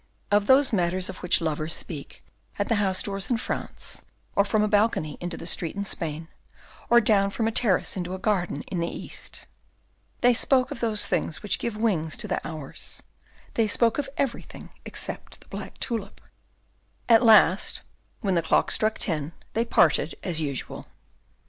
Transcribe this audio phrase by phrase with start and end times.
[0.31, 2.23] Of those matters of which lovers speak
[2.57, 4.01] at the house doors in France,
[4.35, 6.27] or from a balcony into the street in Spain,
[6.89, 9.45] or down from a terrace into a garden in the East.
[10.21, 13.03] They spoke of those things which give wings to the hours;
[13.53, 16.19] they spoke of everything except the black tulip.
[17.07, 17.81] At last,
[18.21, 20.87] when the clock struck ten, they parted as usual.